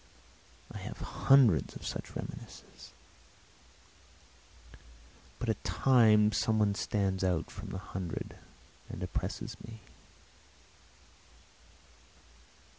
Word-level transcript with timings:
I 0.71 0.79
have 0.79 0.97
hundreds 0.97 1.75
of 1.75 1.85
such 1.85 2.15
reminiscences; 2.15 2.89
but 5.37 5.47
at 5.47 5.63
times 5.63 6.37
some 6.37 6.57
one 6.57 6.73
stands 6.73 7.23
out 7.23 7.51
from 7.51 7.69
the 7.69 7.77
hundred 7.77 8.35
and 8.89 9.03
oppresses 9.03 9.55
me. 9.63 9.79